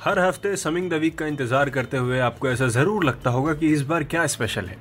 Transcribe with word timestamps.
हर 0.00 0.18
हफ़्ते 0.18 0.54
summing 0.56 0.88
the 0.90 0.94
week 0.94 1.18
का 1.18 1.26
इंतज़ार 1.26 1.70
करते 1.70 1.96
हुए 1.96 2.18
आपको 2.20 2.48
ऐसा 2.48 2.66
ज़रूर 2.68 3.04
लगता 3.04 3.30
होगा 3.30 3.52
कि 3.54 3.72
इस 3.72 3.82
बार 3.82 4.04
क्या 4.04 4.26
स्पेशल 4.26 4.66
है। 4.66 4.76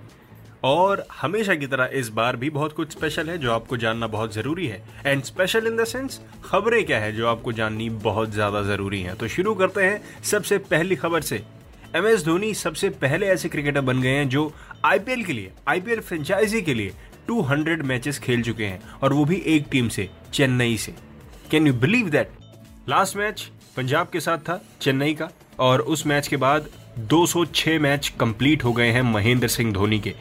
और 0.63 1.05
हमेशा 1.11 1.55
की 1.55 1.67
तरह 1.67 1.89
इस 1.93 2.09
बार 2.09 2.35
भी 2.35 2.49
बहुत 2.49 2.73
कुछ 2.73 2.91
स्पेशल 2.91 3.29
है 3.29 3.37
जो 3.37 3.51
आपको 3.51 3.77
जानना 3.77 4.07
बहुत 4.07 4.33
ज़रूरी 4.33 4.67
है। 4.67 4.81
And 5.05 5.23
special 5.23 5.67
in 5.67 5.77
the 5.77 5.83
sense 5.85 6.19
खबरें 6.45 6.83
क्या 6.85 6.99
है 6.99 7.11
जो 7.11 7.27
आपको 7.27 7.51
जाननी 7.51 7.89
बहुत 7.99 8.31
ज़्यादा 8.31 8.61
ज़रूरी 8.63 9.01
है। 9.01 9.15
तो 9.15 9.27
शुरू 9.27 9.53
करते 9.55 9.83
हैं 9.83 10.23
सबसे 10.23 10.57
पहली 10.71 10.95
खबर 10.95 11.21
से। 11.21 11.43
एम 11.95 12.07
एस 12.07 12.25
धोनी 12.25 12.53
सबसे 12.53 12.89
पहले 13.01 13.27
ऐसे 13.27 13.49
क्रिकेटर 13.49 13.81
बन 13.81 14.01
गए 14.01 14.15
हैं 14.15 14.27
जो 14.29 14.51
आईपीएल 14.85 15.23
के 15.23 15.33
लिए 15.33 15.51
आईपीएल 15.67 15.99
फ्रेंचाइजी 16.01 16.61
के 16.61 16.73
लिए 16.73 16.93
200 17.29 17.81
मैचेस 17.83 18.19
खेल 18.19 18.43
चुके 18.43 18.65
हैं। 18.65 18.99
और 18.99 19.13
वो 19.13 19.25
भी 19.25 19.41
एक 19.47 19.67
टीम 19.71 19.89
से, 19.89 20.09
चेन्नई 20.33 20.77
से। 20.77 20.93
Can 21.51 21.67
you 21.67 21.73
believe 21.75 22.09
that 22.09 22.29
last 22.89 23.15
match 23.17 23.41
Punjab 23.77 24.09
के 24.09 24.19
साथ 24.19 24.37
था, 24.39 24.61
चेन्नई 24.81 25.13
का, 25.13 25.29
और 25.59 25.81
उस 25.81 26.05
मैच 26.07 26.27
के 26.27 26.37
बाद 26.37 26.67
206 27.09 27.77
मैच 27.79 28.07
कंप्लीट 28.19 28.63
हो 28.63 28.73
गए 28.73 28.89
हैं 28.91 29.01
महेंद्र 29.03 29.47
सिंह 29.47 29.73
धोनी 29.73 29.99
के। 29.99 30.13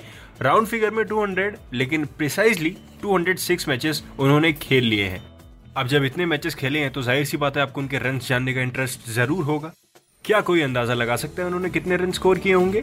राउंड 0.43 0.67
फिगर 0.67 0.91
में 0.91 1.05
200 1.05 1.57
लेकिन 1.73 2.05
प्रिसाइजली 2.19 2.77
206 3.03 3.69
मैचेस 3.69 4.03
उन्होंने 4.19 4.53
खेल 4.53 4.85
लिए 4.85 5.05
हैं। 5.05 5.23
अब 5.77 5.87
जब 5.87 6.05
इतने 6.05 6.27
मैचेस 6.27 6.55
खेले 6.55 6.79
हैं 6.79 6.91
तो 6.93 7.03
ज़ाहिर 7.03 7.25
सी 7.25 7.37
बात 7.37 7.57
है 7.57 7.63
आपको 7.63 7.81
उनके 7.81 7.99
रन 7.99 8.19
जानने 8.19 8.55
का 8.55 8.61
इंटरेस्ट 8.61 9.09
ज़रूर 9.11 9.45
होगा। 9.45 9.73
क्या 10.25 10.41
कोई 10.41 10.61
अंदाज़ा 10.63 10.95
लगा 10.95 11.17
सकते 11.17 11.43
हैं 11.43 11.47
उन्होंने 11.47 11.71
कितने 11.71 11.97
रन 11.97 12.13
स्कोर 12.13 12.39
किए 12.39 12.53
होंगे? 12.53 12.83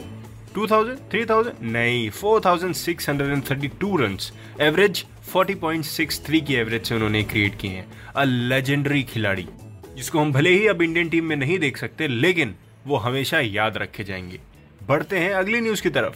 2000 0.55 0.97
3000 1.11 1.51
नहीं 1.63 2.09
4632 2.11 3.97
रन्स 4.01 4.31
एवरेज 4.61 5.05
40.63 5.33 6.41
की 6.41 6.55
एवरेज 6.55 6.85
से 6.85 6.95
उन्होंने 6.95 7.23
क्रिएट 7.23 7.59
किए 7.59 7.71
हैं। 7.71 7.87
अ 8.15 8.23
लेजेंडरी 8.23 9.03
खिलाड़ी। 9.03 9.47
जिसको 9.95 10.19
हम 10.19 10.31
भले 10.31 10.49
ही 10.49 10.67
अब 10.67 10.81
इंडियन 10.81 11.09
टीम 11.09 11.25
में 11.25 11.35
नहीं 11.35 11.59
देख 11.59 11.77
सकते, 11.77 12.07
लेकिन 12.07 12.55
वो 12.87 12.97
हमेशा 12.97 13.39
याद 13.39 13.77
रखे 13.77 14.03
जाएँगे। 14.03 14.39
बढ़ते 14.87 15.19
हैं 15.19 15.33
अगली 15.33 15.61
न्यूज़ 15.61 15.81
की 15.81 15.89
तरफ़। 15.89 16.15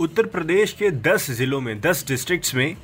उत्तर 0.00 0.26
प्रदेश 0.26 0.72
के 0.72 0.90
10 0.90 1.30
जिलों 1.30 1.60
में 1.60 1.80
10 1.80 2.04
डिस्ट्रिक्ट्स 2.08 2.54
में 2.54 2.76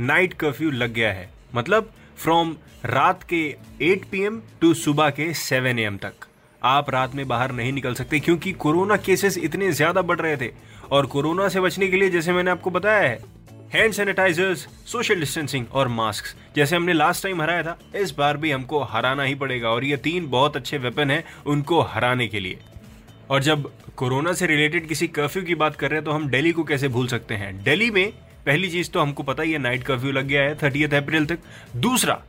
नाइट 0.00 0.32
कर्फ्यू 0.32 0.70
लग 0.70 0.92
गया 0.92 1.12
है। 1.12 1.30
मतलब 1.54 1.92
फ्रॉम 2.16 2.56
रात 2.84 3.22
के 3.22 3.56
8 3.82 4.04
पीएम 4.04 4.42
टू 4.60 4.74
सुबह 4.74 5.10
के 5.10 5.34
7 5.34 5.78
एम 5.78 5.96
तक। 5.96 6.12
आप 6.62 6.90
रात 6.90 7.14
में 7.14 7.28
बाहर 7.28 7.52
नहीं 7.52 7.72
निकल 7.72 7.94
सकते, 7.94 8.20
क्योंकि 8.20 8.52
कोरोना 8.52 8.96
केसेस 8.96 9.38
इतने 9.38 9.72
ज़्यादा 9.72 10.02
बढ़ 10.02 10.20
रहे 10.20 10.36
थे। 10.36 10.52
और 10.90 11.06
कोरोना 11.06 11.48
से 11.48 11.60
बचने 11.60 11.88
के 11.88 11.96
लिए, 11.96 12.10
जैसे 12.10 12.32
मैंने 12.32 12.50
आपको 12.50 12.70
बताया 12.70 13.08
है 13.08 13.39
हैंड 13.72 13.92
सैनिटाइजर्स 13.94 14.66
सोशल 14.86 15.20
डिस्टेंसिंग 15.20 15.66
और 15.72 15.88
मास्क 15.88 16.24
जैसे 16.56 16.76
हमने 16.76 16.92
लास्ट 16.92 17.22
टाइम 17.22 17.42
हराया 17.42 17.62
था, 17.62 17.78
इस 17.96 18.10
बार 18.10 18.36
भी 18.36 18.50
हमको 18.50 18.82
हराना 18.84 19.22
ही 19.22 19.34
पड़ेगा 19.34 19.68
और 19.68 19.84
ये 19.84 19.96
तीन 19.96 20.26
बहुत 20.30 20.56
अच्छे 20.56 20.78
वेपन 20.78 21.10
हैं 21.10 21.22
उनको 21.46 21.80
हराने 21.82 22.26
के 22.28 22.40
लिए. 22.40 22.58
और 23.30 23.42
जब 23.42 23.70
कोरोना 23.96 24.32
से 24.32 24.46
रिलेटेड 24.46 24.88
किसी 24.88 25.08
कर्फ्यू 25.08 25.42
की 25.42 25.54
बात 25.54 25.76
कर 25.76 25.90
रहे 25.90 25.98
हैं 25.98 26.04
तो 26.04 26.12
हम 26.12 26.28
दिल्ली 26.28 26.52
को 26.52 26.64
कैसे 26.64 26.88
भूल 26.88 27.06
सकते 27.06 27.34
हैं? 27.34 27.62
दिल्ली 27.62 27.90
में 27.90 28.12
पहली 28.46 28.70
चीज़ 28.70 28.90
तो 28.90 29.00
हमको 29.00 29.22
पता 29.22 29.42
ही 29.42 29.52
है 29.52 29.58
नाइट 29.58 29.82
कर्फ्यू 29.82 30.12
लग 30.12 30.26
गया 30.26 30.42
है 30.42 30.54
थर्टी 30.62 30.84
अप्रैल 30.84 31.26
तक. 31.26 31.38
दूसरा 31.76 32.20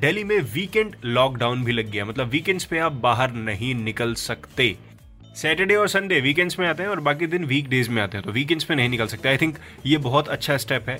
दिल्ली 0.00 0.24
में 0.24 0.38
वीकेंड 0.54 0.96
लॉकडाउन 1.04 1.64
भी 1.64 1.72
लग 1.72 1.90
गया 1.90 2.04
मतलब 2.04 2.28
वीकेंड्स 2.28 2.64
पे 2.64 2.78
आप 2.78 2.92
बाहर 3.02 3.32
नहीं 3.32 3.74
निकल 3.74 4.14
सकते. 4.20 4.76
सैटरडे 5.38 5.74
और 5.74 5.88
संडे 5.88 6.18
वीकेंड्स 6.20 6.58
में 6.58 6.66
आते 6.66 6.82
हैं 6.82 6.90
और 6.90 7.00
बाकी 7.00 7.26
दिन 7.26 7.44
वीक 7.44 7.68
डेज़ 7.68 7.90
में 7.90 8.00
आते 8.02 8.16
हैं 8.16 8.26
तो 8.26 8.32
वीकेंड्स 8.32 8.68
में 8.70 8.76
नहीं 8.76 8.88
निकल 8.88 9.06
सकते। 9.06 9.28
आई 9.28 9.36
थिंक 9.36 9.58
ये 9.86 9.98
बहुत 9.98 10.28
अच्छा 10.28 10.56
स्टेप 10.56 10.88
है। 10.88 10.98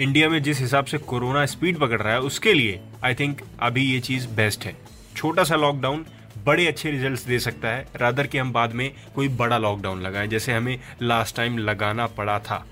इंडिया 0.00 0.28
में 0.28 0.42
जिस 0.42 0.60
हिसाब 0.60 0.84
से 0.84 0.98
कोरोना 0.98 1.44
स्पीड 1.46 1.78
पकड़ 1.78 2.00
रहा 2.02 2.12
है, 2.12 2.20
उसके 2.20 2.52
लिए 2.52 2.80
आई 3.04 3.14
थिंक 3.14 3.40
अभी 3.60 3.84
ये 3.84 3.98
चीज़ 4.00 4.28
बेस्ट 4.28 4.64
है। 4.64 4.76
छोटा 5.16 5.44
सा 5.44 5.56
लॉकडाउन 5.56 6.06
बड़े 6.44 6.66
अच्छे 6.66 6.90
रिजल्ट्स 6.90 7.24
दे 7.24 7.38
सकता 7.38 7.68
है 7.68 7.86
रादर 7.96 8.26
कि 8.26 8.38
हम 8.38 8.52
बाद 8.52 8.74
में 8.74 8.90
कोई 9.14 9.28
बड़ा 9.34 9.58
लॉकडाउन 9.58 10.02
लगाएँ, 10.02 10.28
जैसे 10.28 10.52
हमें 10.52 10.78
लास्ट 11.02 11.36
टाइम 11.36 11.58
लगाना 11.58 12.06
पड़ा 12.06 12.38
था। 12.38 12.64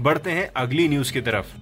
बढ़ते 0.00 0.30
हैं 0.30 0.50
अगली 0.56 0.88
न्यूज़ 0.88 1.12
की 1.12 1.20
तरफ़। 1.20 1.56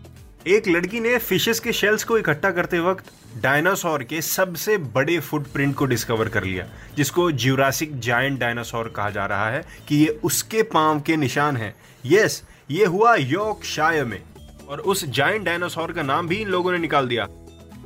एक 0.47 0.69
लड़की 0.69 1.01
ने 1.01 1.17
फिशेस 1.19 1.61
के 1.61 1.73
शेल्स 1.73 2.05
को 2.05 2.17
इकट्ठा 2.19 2.51
करते 2.51 2.79
वक्त 2.79 3.05
डायनासोर 3.43 4.03
के 4.03 4.21
सबसे 4.23 4.77
बड़े 4.79 5.19
फुटप्रिंट 5.21 5.75
को 5.75 5.85
डिस्कवर 5.85 6.29
कर 6.29 6.45
लिया, 6.45 6.67
जिसको 6.97 7.31
ज्यूरासिक 7.33 7.99
जायंट 8.01 8.39
डायनासोर 8.41 8.89
कहा 8.89 9.11
जा 9.11 9.25
रहा 9.27 9.51
है 9.51 9.65
कि 9.89 9.97
ये 9.97 10.21
उसके 10.25 10.63
पाँव 10.63 11.01
के 11.01 11.17
निशान 11.17 11.57
हैं। 11.57 11.75
यस 12.05 12.43
ये 12.71 12.85
हुआ 12.85 13.15
यॉर्कशायर 13.15 14.05
में, 14.05 14.23
और 14.69 14.81
उस 14.81 15.05
जायंट 15.05 15.45
डायनासोर 15.45 15.93
का 15.93 16.03
नाम 16.03 16.29
भी 16.29 16.37
इन 16.37 16.49
लोगों 16.49 16.73
ने 16.73 16.79
निकाल 16.79 17.09
दिया। 17.09 17.27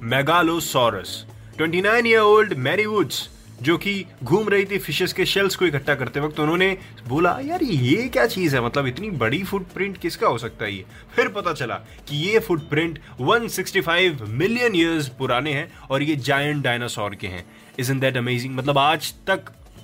Megalosaurus 0.02 1.24
29 1.58 2.06
year 2.06 2.20
old 2.20 2.52
Mary 2.58 2.86
Woods 2.86 3.28
जो 3.62 3.78
कि 3.78 4.04
घूम 4.24 4.48
रही 4.48 4.64
थी 4.64 4.78
फिशेस 4.78 5.12
के 5.12 5.26
शेल्स 5.26 5.56
को 5.56 5.66
इकट्ठा 5.66 5.94
करते 5.94 6.20
वक्त 6.20 6.40
उन्होंने 6.40 6.78
बोला, 7.08 7.38
यार, 7.44 7.62
ये 7.62 8.08
क्या 8.08 8.26
चीज़ 8.26 8.56
है? 8.56 8.64
मतलब 8.64 8.86
इतनी 8.86 9.10
बड़ी 9.10 9.44
फुटप्रिंट 9.44 9.96
किसका 9.96 10.26
हो 10.26 10.38
सकता 10.38 10.64
है 10.64 10.74
ये? 10.74 10.84
फिर 11.16 11.28
पता 11.28 11.52
चला 11.52 11.74
कि 11.74 12.16
ये 12.16 12.38
फुटप्रिंट 12.38 12.98
165 13.20 14.22
मिलियन 14.22 14.74
ईयर्स 14.74 15.08
पुराने 15.08 15.52
हैं 15.52 15.72
और 15.90 16.02
ये 16.02 16.16
जायंट 16.16 16.64
डायनासोर 16.64 17.14
के 17.14 17.26
हैं। 17.26 17.44
इज़ 17.78 17.92
इन 17.92 18.00
दैट 18.00 18.16
अमेजिंग 18.16 18.56
मतलब 18.56 18.78
आज 18.78 19.14
तक 19.26 19.40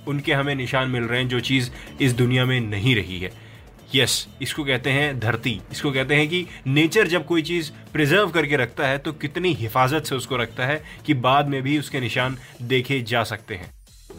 उनके 0.07 0.33
हमें 0.33 0.55
निशान 0.55 0.89
मिल 0.89 1.03
रहे 1.03 1.21
हैं 1.21 1.29
जो 1.29 1.39
चीज़ 1.39 1.69
इस 2.01 2.13
दुनिया 2.13 2.45
में 2.45 2.59
नहीं 2.59 2.95
रही 2.95 3.19
है। 3.19 3.46
यस 3.95 4.27
इसको 4.41 4.63
कहते 4.63 4.89
हैं 4.89 5.19
धरती। 5.19 5.59
इसको 5.71 5.91
कहते 5.91 6.15
हैं 6.15 6.27
कि 6.29 6.45
नेचर 6.67 7.07
जब 7.07 7.25
कोई 7.25 7.41
चीज़ 7.41 7.71
प्रिजर्व 7.93 8.29
करके 8.29 8.57
रखता 8.57 8.87
है 8.87 8.97
तो 8.97 9.11
कितनी 9.13 9.53
हिफाजत 9.53 10.05
से 10.05 10.15
उसको 10.15 10.37
रखता 10.37 10.65
है 10.65 10.83
कि 11.05 11.13
बाद 11.13 11.47
में 11.47 11.61
भी 11.61 11.77
उसके 11.79 11.99
निशान 11.99 12.37
देखे 12.61 13.01
जा 13.01 13.23
सकते 13.23 13.55
हैं। 13.55 13.71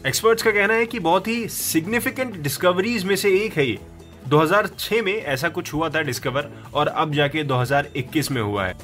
एक्सपर्ट्स 0.07 0.43
का 0.43 0.51
कहना 0.51 0.73
है 0.73 0.85
कि 0.85 0.99
बहुत 0.99 1.27
ही 1.27 1.47
सिग्निफिकेंट 1.47 2.35
डिस्कवरीज 2.37 3.03
में 3.03 3.15
से 3.15 3.37
एक 3.39 3.57
है 3.57 3.65
ये। 3.65 3.77
2006 4.27 5.01
में 5.01 5.13
ऐसा 5.13 5.49
कुछ 5.49 5.73
हुआ 5.73 5.89
था 5.89 6.01
डिस्कवर 6.01 6.51
और 6.73 6.87
अब 6.87 7.13
जाके 7.13 7.43
2021 7.43 8.31
में 8.31 8.41
हुआ 8.41 8.65
है। 8.65 8.75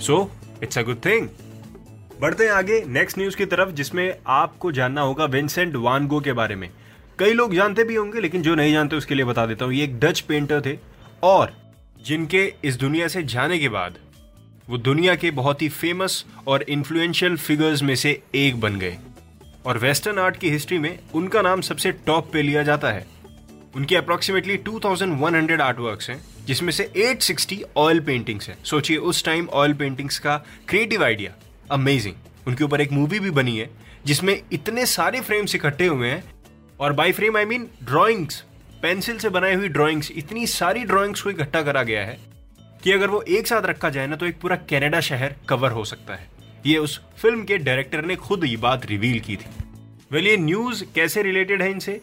So 0.00 0.30
it's 0.62 0.78
a 0.78 0.82
good 0.82 1.04
thing 1.04 1.28
बढ़ते 2.20 2.44
हैं 2.44 2.50
आगे 2.50 2.82
नेक्स्ट 2.86 3.18
न्यूज़ 3.18 3.36
की 3.36 3.46
तरफ़, 3.46 3.70
जिसमें 3.70 4.14
आपको 4.26 4.72
जानना 4.72 5.00
होगा 5.00 5.24
विंसेंट 5.24 5.76
वानगो 5.76 6.20
के 6.20 6.32
बारे 6.32 6.54
में। 6.56 6.70
कई 7.18 7.32
लोग 7.32 7.54
जानते 7.54 7.84
भी 7.84 7.94
होंगे, 7.94 8.20
लेकिन 8.20 8.42
जो 8.42 8.54
नहीं 8.54 8.72
जानते 8.72 8.96
उसके 8.96 9.14
लिए 9.14 9.24
बता 9.24 9.46
देता 9.46 9.64
हूँ। 9.64 9.74
ये 9.74 9.84
एक 9.84 9.98
डच 10.00 10.20
पेंटर 10.20 10.60
थे 10.60 10.78
और 11.22 11.52
जिनके 12.06 12.52
इस 12.64 12.76
दुनिया 12.76 13.08
से 13.08 13.22
जाने 13.22 13.58
के 13.58 13.68
बाद 13.68 13.98
वो 14.68 14.78
दुनिया 14.78 15.14
के 15.14 15.30
बहुत 15.30 15.62
ही 15.62 15.68
फ़ेमस 15.68 16.24
और 16.46 16.62
इन्फ्लुएंशियल 16.62 17.36
फिगर्स 17.36 17.82
में 17.82 17.94
से 17.94 18.20
एक 18.34 18.60
बन 18.60 18.78
गए। 18.78 18.96
और 19.66 19.78
वेस्टर्न 19.78 20.18
आर्ट 20.18 20.36
की 20.36 20.50
हिस्ट्री 20.50 20.78
में 20.78 20.98
उनका 21.14 21.42
नाम 21.42 21.60
सबसे 21.60 21.92
टॉप 22.06 22.30
पे 22.32 22.42
लिया 22.42 22.62
जाता 22.62 22.90
है। 22.92 23.06
उनके 23.74 23.96
अप्रोक्सीमेटली 23.96 24.56
2100 24.58 25.60
आर्ट 25.60 25.78
वर्क 25.78 26.02
हैं, 26.02 26.20
जिसमें 26.46 26.72
से 26.72 26.90
860 26.96 27.62
ऑयल 27.76 28.00
पेंटिंग्स 28.00 28.48
हैं। 28.48 28.56
सोचिए, 28.64 28.96
उस 28.96 29.24
टाइम 29.24 29.48
ऑयल 29.48 29.74
पेंटिंग्स 29.74 30.18
का 30.18 30.36
क्रिएटिव 30.68 31.04
आइडिया 31.04 31.32
अमेजिंग 31.70 32.14
उनके 32.46 32.64
ऊपर 32.64 32.80
एक 32.80 32.92
मूवी 32.92 33.20
भी 33.20 33.30
बनी 33.30 33.56
है, 33.58 33.70
जिसमें 34.06 34.40
इतने 34.52 34.86
सारे 34.86 35.20
फ्रेम्स 35.20 35.54
इकट्ठे 35.54 35.86
हुए 35.86 36.08
हैं 36.08 36.22
और 36.80 36.92
by 36.92 37.12
frame 37.12 37.36
I 37.36 37.44
mean 37.44 37.68
drawings 37.82 38.44
pencil 38.82 39.18
से 39.18 39.28
बनाई 39.28 39.54
हुई 39.54 39.68
ड्राइंग्स 39.68 40.10
इतनी 40.16 40.46
सारी 40.46 40.84
ड्राइंग्स 40.84 41.20
को 41.22 41.30
इकट्ठा 41.30 41.62
करा 41.62 41.82
गया 41.82 42.04
है 42.04 42.18
कि 42.84 42.92
अगर 42.92 43.10
वो 43.10 43.22
एक 43.22 43.46
साथ 43.46 43.62
रखा 43.62 43.90
जाए 43.90 44.06
ना 44.06 44.16
तो 44.16 44.26
एक 44.26 44.40
पूरा 44.40 44.56
कनाडा 44.70 45.00
शहर 45.00 45.34
कवर 45.48 45.70
हो 45.70 45.84
सकता 45.84 46.14
है। 46.14 46.28
ये 46.66 46.78
उस 46.78 47.00
फ़िल्म 47.16 47.44
के 47.44 47.58
डायरेक्टर 47.58 48.04
ने 48.04 48.16
खुद 48.16 48.44
ये 48.44 48.56
बात 48.56 48.86
रिवील 48.86 49.20
की 49.20 49.36
थी। 49.36 49.46
वेल 50.12 50.26
ये 50.26 50.36
न्यूज़ 50.36 50.84
कैसे 50.94 51.22
रिलेटेड 51.22 51.62
है 51.62 51.70
इनसे? 51.70 52.00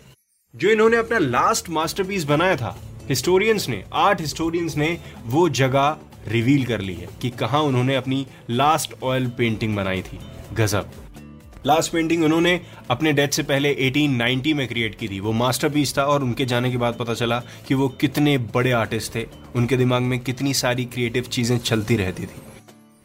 जो 0.53 0.69
इन्होंने 0.69 0.97
अपना 0.97 1.17
लास्ट 1.17 1.69
मास्टरपीस 1.69 2.23
बनाया 2.23 2.55
था 2.55 2.77
हिस्टोरियंस 3.09 3.69
ने 3.69 3.83
आर्ट 3.93 4.21
हिस्टोरियंस 4.21 4.75
ने 4.77 4.97
वो 5.25 5.47
जगह 5.49 5.97
रिवील 6.27 6.65
कर 6.65 6.81
ली 6.81 6.93
है 6.93 7.07
कि 7.21 7.29
कहा 7.29 7.59
उन्होंने 7.59 7.95
अपनी 7.95 8.25
लास्ट 8.49 8.93
ऑयल 9.03 9.27
पेंटिंग 9.27 9.75
बनाई 9.75 10.01
थी। 10.01 10.19
गजब। 10.53 10.91
लास्ट 11.65 11.91
पेंटिंग 11.91 12.23
उन्होंने 12.23 12.59
अपने 12.91 13.11
डेथ 13.13 13.27
से 13.27 13.43
पहले 13.43 13.73
1890 13.81 14.53
में 14.53 14.67
क्रिएट 14.67 14.95
की 14.95 15.07
थी। 15.07 15.19
वो 15.19 15.31
मास्टरपीस 15.31 15.97
था 15.97 16.03
और 16.03 16.23
उनके 16.23 16.45
जाने 16.45 16.71
के 16.71 16.77
बाद 16.77 16.93
पता 16.93 17.13
चला 17.13 17.39
कि 17.67 17.73
वो 17.73 17.87
कितने 18.01 18.37
बड़े 18.55 18.71
आर्टिस्ट 18.71 19.15
थे। 19.15 19.25
उनके 19.55 19.77
दिमाग 19.77 20.01
में 20.01 20.19
कितनी 20.19 20.53
सारी 20.53 20.85
क्रिएटिव 20.85 21.23
चीज़ें 21.23 21.57
चलती 21.57 21.95
रहती 21.95 22.23
थी। 22.23 22.41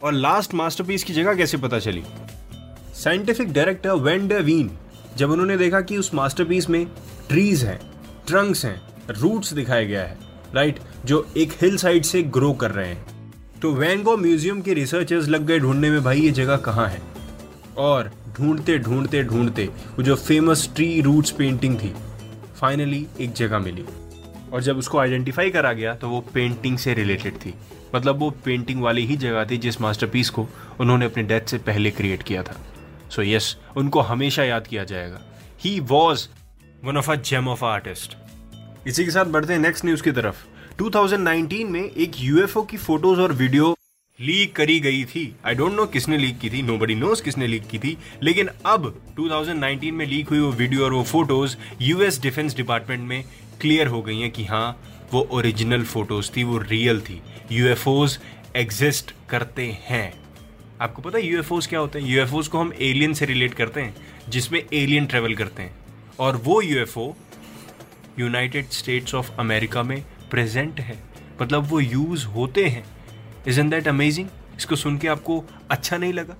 और 0.03 0.13
लास्ट 0.13 0.53
मास्टरपीस 0.53 1.03
की 1.03 1.13
जगह 1.13 1.35
कैसे 1.35 1.57
पता 1.57 1.79
चली? 1.79 2.03
साइंटिफिक 2.93 3.53
डायरेक्टर 3.53 3.91
वेंडर 3.91 4.41
वीन 4.41 4.71
जब 5.17 5.31
उन्होंने 5.31 5.57
देखा 5.57 5.81
कि 5.81 5.97
उस 5.97 6.13
मास्टरपीस 6.13 6.69
में 6.69 6.85
ट्रीज 7.29 7.63
हैं 7.63 7.79
ट्रंक्स 8.27 8.65
हैं 8.65 8.81
रूट्स 9.09 9.53
दिखाया 9.53 9.83
गया 9.83 10.01
है 10.01 10.17
राइट 10.55 10.79
जो 11.05 11.25
एक 11.37 11.53
हिल 11.61 11.77
साइड 11.77 12.03
से 12.03 12.23
ग्रो 12.23 12.53
कर 12.53 12.71
रहे 12.71 12.87
हैं 12.87 13.33
तो 13.61 13.73
वैंगो 13.73 14.17
म्यूज़ियम 14.17 14.61
के 14.61 14.73
रिसर्चर्स 14.73 15.27
लग 15.27 15.45
गए 15.45 15.59
ढूँढने 15.59 15.89
में, 15.89 16.03
भाई, 16.03 16.19
ये 16.21 16.31
जगह 16.31 16.57
कहाँ 16.57 16.87
है? 16.87 17.01
और 17.77 18.11
ढूंढते 18.37 18.77
ढूंढते 18.79 19.23
ढूंढते 19.23 19.65
वो 19.65 20.03
जो 20.03 20.15
फ़ेमस 20.17 20.69
ट्री 20.75 20.99
रूट्स 21.01 21.31
पेंटिंग 21.31 21.77
थी 21.79 21.93
फाइनली 22.59 23.05
एक 23.21 23.33
जगह 23.33 23.59
मिली। 23.59 23.85
और 24.53 24.61
जब 24.63 24.77
उसको 24.77 24.97
आइडेंटिफाई 24.97 25.49
करा 25.49 25.73
गया 25.73 25.93
तो 25.95 26.09
वो 26.09 26.19
पेंटिंग 26.33 26.77
से 26.77 26.93
रिलेटेड 26.93 27.35
थी। 27.35 27.53
मतलब 27.95 28.19
वो 28.19 28.29
पेंटिंग 28.45 28.81
वाली 28.81 29.05
ही 29.05 29.15
जगह 29.17 29.45
थी 29.45 29.57
जिस 29.57 29.79
मास्टरपीस 29.81 30.29
को 30.29 30.47
उन्होंने 30.79 31.05
अपने 31.05 31.23
डेथ 31.23 31.41
से 31.41 31.57
पहले 31.57 31.91
क्रिएट 31.91 32.23
किया 32.23 32.43
था। 32.43 32.55
सो 33.09 33.21
so 33.21 33.27
यस 33.27 33.55
yes, 33.55 33.77
उनको 33.77 34.01
हमेशा 34.01 34.43
याद 34.43 34.67
किया 34.67 34.83
जाएगा। 34.83 35.21
He 35.59 35.79
was 35.79 36.27
one 36.83 36.97
of 36.97 37.11
a 37.11 37.15
gem 37.15 37.47
of 37.47 37.65
artist 37.65 38.17
इसी 38.87 39.05
के 39.05 39.11
साथ 39.11 39.25
बढ़ते 39.27 39.53
हैं 39.53 39.59
नेक्स्ट 39.59 39.85
न्यूज़ 39.85 40.03
की 40.03 40.11
तरफ़। 40.11 40.45
2019 40.79 41.63
में 41.65 41.83
एक 41.83 42.11
यूएफओ 42.19 42.61
की 42.61 42.77
फ़ोटोज़ 42.77 43.19
और 43.19 43.31
वीडियो 43.33 43.75
लीक 44.21 44.55
करी 44.55 44.79
गई 44.79 45.05
थी। 45.05 45.35
आई 45.45 45.55
डोंट 45.55 45.73
नो 45.73 45.85
किसने 45.85 46.17
लीक 46.17 46.39
की 46.39 46.49
थी 46.49 46.61
नो 46.61 46.77
बडी 46.77 46.95
नोज़ 46.95 47.23
किसने 47.23 47.47
लीक 47.47 47.67
की 47.67 47.79
थी, 47.79 47.97
लेकिन 48.23 48.49
अब 48.65 49.01
2019 49.15 49.91
में 49.91 50.05
लीक 50.05 50.29
हुई 50.29 50.39
वो 50.39 50.51
वीडियो 50.51 50.83
और 50.85 50.93
वो 50.93 51.03
फ़ोटोज़ 51.03 51.55
यूएस 51.81 52.21
डिफेंस 52.21 52.55
डिपार्टमेंट 52.55 53.09
में 53.09 53.23
क्लियर 53.61 53.87
हो 53.87 54.01
गई 54.01 54.19
हैं 54.19 54.31
कि 54.31 54.45
हाँ 54.45 54.81
वो 55.13 55.27
ओरिजिनल 55.31 55.83
फ़ोटोज़ 55.83 56.31
थी, 56.37 56.43
वो 56.43 56.57
रियल 56.57 57.01
थी। 57.01 57.21
यूएफओज 57.51 58.19
एग्जिस्ट 58.55 59.15
करते 59.29 59.79
हैं। 59.83 60.13
आपको 60.81 61.01
पता 61.01 61.17
है 61.17 61.25
यूएफओज 61.25 61.67
क्या 61.67 61.79
होते 61.79 61.99
हैं? 61.99 62.07
यूएफओज 62.07 62.47
को 62.47 62.57
हम 62.57 62.73
एलियन 62.79 63.13
से 63.13 63.25
रिलेट 63.25 63.53
करते 63.53 63.81
हैं, 63.81 63.95
जिसमें 64.29 64.63
एलियन 64.73 65.05
ट्रेवल 65.05 65.35
करते 65.35 65.63
हैं। 65.63 65.75
और 66.19 66.35
वो 66.35 66.61
UFO 66.61 67.15
United 68.19 68.69
States 68.69 69.15
of 69.15 69.31
America 69.39 69.83
में 69.83 70.05
प्रेजेंट 70.31 70.79
है। 70.79 70.99
मतलब 71.41 71.63
वो 71.63 71.79
यूज़ 71.79 72.25
होते 72.25 72.65
हैं। 72.65 72.98
इज़ 73.47 73.59
इन 73.59 73.69
दैट 73.69 73.87
अमेजिंग 73.87 74.27
इसको 74.57 74.75
सुन 74.75 74.97
के 74.97 75.07
आपको 75.07 75.43
अच्छा 75.71 75.97
नहीं 75.97 76.13
लगा? 76.13 76.35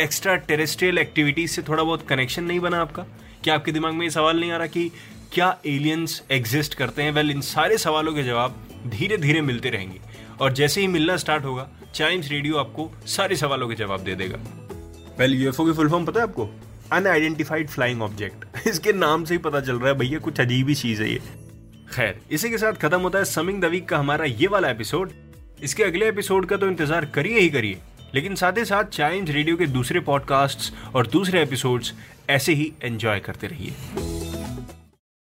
एक्स्ट्रा 0.00 0.36
टेरेस्ट्रियल 0.36 0.98
एक्टिविटीज़ 0.98 1.50
से 1.50 1.62
थोड़ा 1.62 1.82
बहुत 1.82 2.06
कनेक्शन 2.08 2.44
नहीं 2.44 2.60
बना 2.60 2.80
आपका? 2.80 3.02
क्या 3.44 3.54
आपके 3.54 3.72
दिमाग 3.72 3.94
में 3.94 4.02
ये 4.02 4.10
सवाल 4.10 4.40
नहीं 4.40 4.52
आ 4.52 4.56
रहा 4.56 4.66
कि 4.66 4.90
क्या 5.32 5.58
एलियंस 5.66 6.22
एग्जिस्ट 6.30 6.74
करते 6.74 7.02
हैं? 7.02 7.12
वेल 7.12 7.30
इन 7.30 7.40
सारे 7.40 7.78
सवालों 7.78 8.14
के 8.14 8.22
जवाब 8.22 8.66
धीरे 8.86 9.16
धीरे 9.16 9.40
मिलते 9.40 9.70
रहेंगे। 9.70 10.00
और 10.40 10.52
जैसे 10.52 10.80
ही 10.80 10.86
मिलना 10.86 11.16
स्टार्ट 11.16 11.44
होगा 11.44 11.68
चाइम्स 11.94 12.28
रेडियो 12.28 12.56
आपको 12.56 12.90
सारे 13.06 13.36
सवालों 13.36 13.68
के 13.68 13.74
जवाब 13.74 14.00
दे 14.00 14.14
देगा। 14.14 14.38
वेल 15.18 15.34
यूएफओ 15.34 15.64
की 15.64 15.72
फुल 15.72 15.90
फॉर्म 15.90 16.06
पता 16.06 16.20
है 16.20 16.26
आपको? 16.26 16.48
अनआइडेंटिफाइड 16.92 17.68
फ्लाइंग 17.68 18.02
ऑब्जेक्ट 18.02 18.66
इसके 18.68 18.92
नाम 18.92 19.24
से 19.24 19.34
ही 19.34 19.38
पता 19.38 19.60
चल 19.60 19.78
रहा 19.78 19.88
है 19.88 19.98
भैया 19.98 20.18
कुछ 20.18 20.40
अजीब 20.40 20.68
ही 20.68 20.74
चीज़ 20.74 21.02
है 21.02 21.10
ये। 21.12 21.20
खैर 21.94 22.20
इसी 22.30 22.50
के 22.50 22.58
साथ 22.58 22.72
खत्म 22.72 23.00
होता 23.00 23.18
है 23.18 23.24
समिंग 23.24 23.60
द 23.62 23.64
वीक 23.64 23.88
का 23.88 23.98
हमारा 23.98 24.24
ये 24.24 24.46
वाला 24.46 24.70
एपिसोड 24.70 25.10
इसके 25.62 25.84
अगले 25.84 26.08
एपिसोड 26.08 26.46
का 26.46 26.56
तो 26.56 26.68
इंतज़ार 26.68 27.04
करिए 27.04 27.38
ही 27.38 27.48
करिए। 27.48 27.78
लेकिन 28.14 28.34
साथ 28.34 28.58
ही 28.58 28.64
साथ 28.64 28.84
चाइम्स 28.84 29.30
रेडियो 29.30 29.56
के 29.56 29.66
दूसरे 29.66 30.00
पॉडकास्ट्स 30.00 30.72
और 30.94 31.06
दूसरे 31.06 31.42
एपिसोड्स 31.42 31.92
ऐसे 32.30 32.52
ही 32.52 32.72
एंजॉय 32.82 33.20
करते 33.20 33.46
रहिए। 33.46 34.13